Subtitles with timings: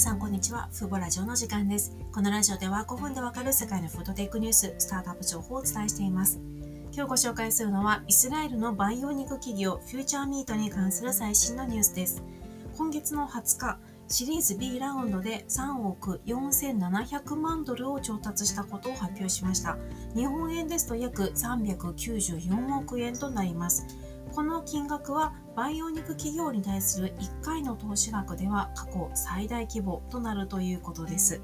[0.00, 0.70] さんこんにちは。
[0.72, 1.94] フーボラジオの時間です。
[2.10, 6.40] このラジオでは5分でわかる世界のフードテックニュース、スタートアップ情報をお伝えしています。
[6.90, 12.22] 今日ご紹介するのは、イスラエルの培養肉企業フューチャーミートに関する最新のニュースです。
[12.78, 13.78] 今月の20日、
[14.08, 19.76] シリーズ B ラウンドで3億4700万ドルを調達したことを発表しました。
[20.16, 23.86] 日本円ですと約394億円となります。
[24.34, 31.40] この金額は培養肉企業に対する1回の投資額では過去最大規模となるということです。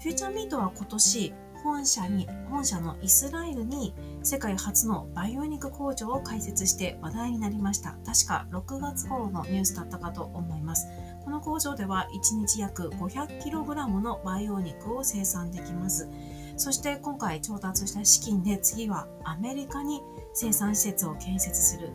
[0.00, 1.34] フューチャーミートは今年
[1.64, 7.96] 本社に本社のイスラエルに世界初の培養肉工場を開設して話題になりました。
[8.06, 10.86] 確か6月頃のニュースだったかと思います。
[11.26, 16.08] この工場では1日約 500kg の培養肉を生産できます
[16.56, 20.00] そして今回調達した資金で次はアメリカに
[20.34, 21.90] 生産施設を建設する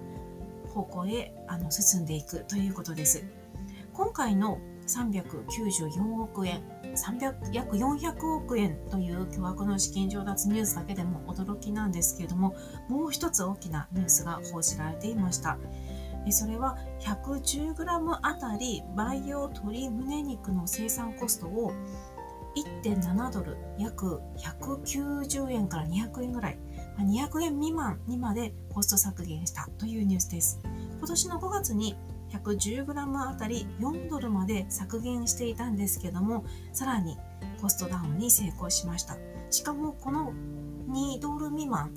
[0.70, 3.26] 方向へあの進んでいくということです。
[3.94, 6.64] 今回の394億円
[7.54, 12.56] 約400億円という巨額の資金調達ニュースだけでも驚きなんですけれども
[12.90, 15.58] もう一つ大きなニュースが報じられていました
[16.30, 21.74] それは 110g あたり培養鶏胸肉の生産コストを
[22.56, 26.58] 1.7ドル約190円から200円ぐらい。
[27.00, 30.60] 200円未満にまでコスト削減したというニュースです。
[31.00, 31.96] 今年の5月に
[32.32, 37.18] 110g あたり4ドルまで削減していたんですけどもさらに
[37.62, 39.18] コストダウンに成功しました。
[39.50, 40.34] しかもこの
[40.90, 41.92] 2ドル未満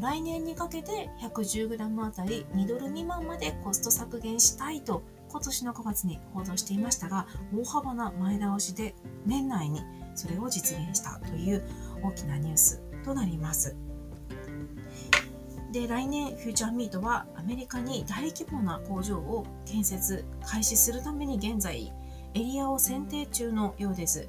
[0.00, 9.82] 来年にかけて 110g あたり2ドル未満までコスト削減したいと今年の5月に報道していましたが大幅な前倒しで年内に
[10.14, 11.62] それを実現したという
[12.02, 13.76] 大きなニュースとなります。
[15.72, 21.92] で来年フューチャーミートはアメリカに大規模な工場を建設開始するために現在
[22.34, 24.26] エリアを選定中のようです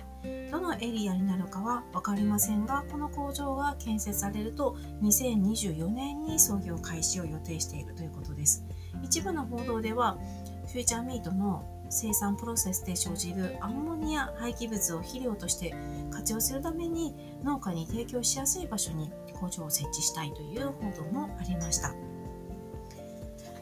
[0.52, 8.66] どのエリアになるかは分かりませんがこの工場が建設されると2024年に操業開始を予定しているということです
[9.04, 10.18] 一部の報道では
[10.68, 15.74] フューチャーミートの生産プロセスで生じるアンモニア廃棄物を肥料として
[16.12, 21.94] 活用するために農家に提供しやすい場所に工場を設置したいという報道もありました。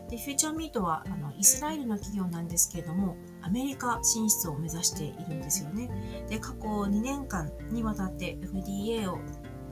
[0.10, 5.90] でフューチャーミートはあのイスラエルの企業なんですけれどもアメリカ進出を目指しているんですよね。
[6.30, 9.20] で過去2年間にわたって FDA を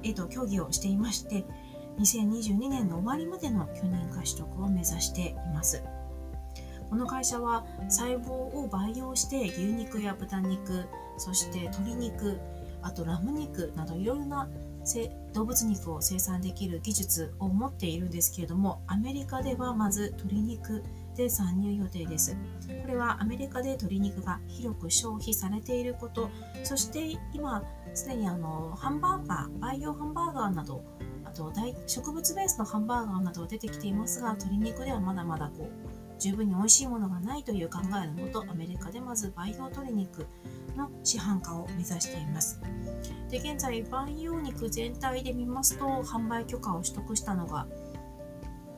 [0.03, 1.45] へと協議をしていまして
[2.00, 5.83] 2022年の終わりまでの許認可取得を目指しています。
[6.93, 10.85] この会社は細胞を培養して牛肉や豚肉
[11.17, 12.39] そして鶏肉
[12.83, 14.47] あとラム肉などいろいろな
[15.33, 20.83] 動物肉を生産できる技術を持っているんですけれどもアメリカではまず鶏肉
[21.17, 22.35] で参入予定です。
[22.83, 26.29] これはアメリカで鶏肉が広く消費されていること
[26.63, 27.63] そして今
[27.95, 30.83] すでにあのハンバーガー培養ハンバーガーなど
[31.25, 31.51] あと
[31.87, 40.25] 植物ベースのハンバーガーなど出てきていますが鶏肉ではまだまだこう十分に美味しいものがないという考えのもとアメリカでまず培養鶏肉
[40.75, 42.59] の市販化を目指しています。
[43.29, 47.68] で現在培養肉全体で見ますと販売許可を取得したのが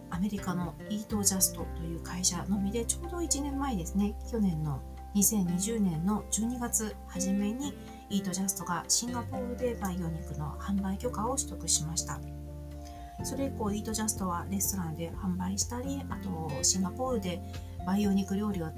[0.09, 4.81] アメリカのイートジャストという会社のみでちょうど1年前ですね去年の
[5.15, 7.73] 2020年の12月初めに
[8.09, 12.19] イートジャストがシンガポールで培養肉の販売許可を取得しました。
[13.25, 17.41] それ以降イートジャストはレストランで販売したりあとシンガポールで
[17.85, 18.71] 培養肉料理の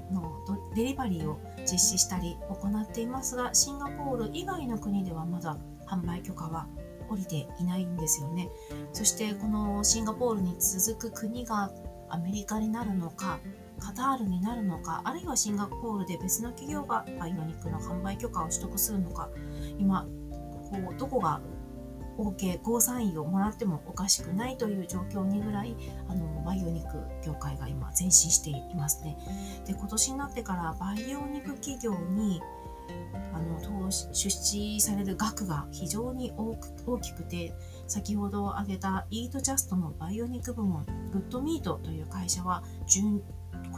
[0.74, 6.66] デリバリーを実施したり行っていますがシンガポール以外の国ではまだ販売許可は
[7.08, 8.50] 下りていないんですよね。
[8.92, 11.70] そしてこのシンガポールに続く国が
[12.10, 13.40] アメリカになるのか
[13.78, 19.30] カタールになるのかあるいはシンガポールで別の企業が培養肉の販売許可を取得するのか
[19.78, 20.06] 今
[20.70, 21.40] こうどこが
[22.18, 25.76] OK ゴーサインをもらってもおかしくないという状況にぐらい
[26.08, 29.16] あの培養肉業界が今前進していますね。
[29.66, 32.42] で今年になってから培養肉企業に
[33.32, 37.54] あの投資出資される額が非常に大きくて
[37.86, 42.64] 先ほど挙げたイートジャストの培養肉部門グッドミートという会社は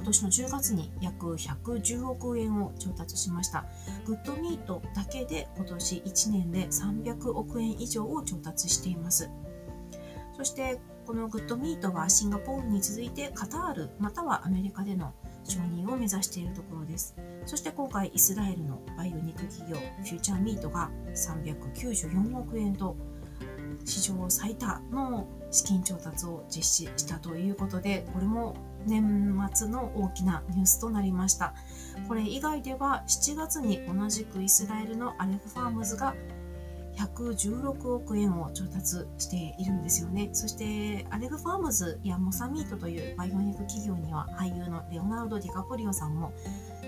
[0.00, 3.66] 今年の10月に約110億円を調達しました。
[4.06, 9.28] グッドミートだけで今年1年で300億円以上を調達しています。
[10.38, 15.12] そしてこのグッドミートはシンガポールに続いてカタールまたはアメリカでの
[15.44, 17.14] 承認を目指しているところです。
[17.44, 22.96] そして今回イスラエルのバイオ肉企業フューチャーミートが394億円と
[23.84, 28.56] 史上最多の資金調達を実施したということでこれも
[28.86, 31.54] 年末の大きなニュースとなりました
[32.08, 36.14] これ以外では7月に同じくイスラエルのアレフファームズが
[36.96, 40.28] 116億円を調達しているんですよね。
[40.32, 46.32] そしてアレフファームズやモサミートというバイオニック企業には俳優のレオナルド・ディカプリオさんも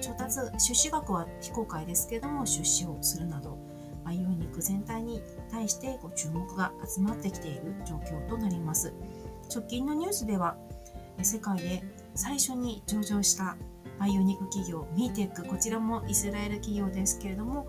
[0.01, 3.57] 調達出資額は非公開ですけども出資をするなど
[4.05, 8.93] バイオニック全体に対してご注目が集まってきている状況となります。
[9.55, 10.57] 直近のニュースでは
[11.23, 11.83] 世界で
[12.15, 13.57] 最初に上場した
[13.99, 17.69] バイオニック企業ミーテックこちらもイスラエル企業ですけれども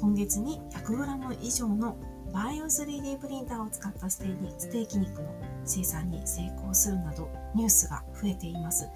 [0.00, 1.96] 今月に 100g 以上の
[2.32, 5.34] バイオ 3D プリンターを使ったステーキ肉の
[5.64, 8.88] 生産に成功するなどニュースが増えています。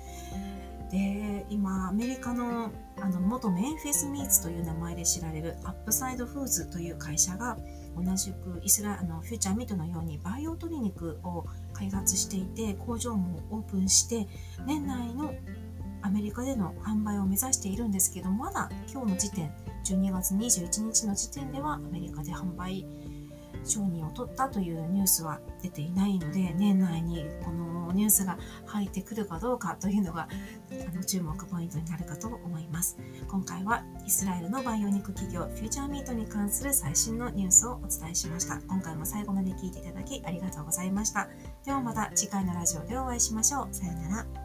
[0.90, 7.56] で今アメリカのあの元メンフィスミーツという名前で知られるアップサイドフーズという会社が
[8.04, 14.26] 同じくイスラあのフューチャーミートのように培養鶏肉を開発していて工場もオープンして
[14.66, 15.34] 年内の
[16.02, 19.52] アメリカでの販売を目指しているんですけどまだ今日の時点
[19.84, 22.86] 12月21日の時点ではアメリカで販売
[23.64, 30.28] 承認を取ったというニュースは出ていないので年内にこのニュースが入ってくるかどうかというのが
[30.70, 32.98] あの注目ポイントになるかと思います。
[33.28, 38.60] 今回はイスラエルのバイオニック企業フューチャーミートに関する最新のニュースをお伝えしました。
[38.68, 41.28] 今回も最後まで聞いていただきありがとうございました。
[41.64, 43.74] ではまた次回のラジオでお会いしましょう。
[43.74, 44.39] さようなら。